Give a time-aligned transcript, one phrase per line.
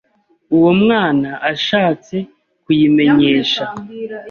[0.55, 2.15] uwo Mwana ashatse
[2.63, 3.63] kuyimenyesha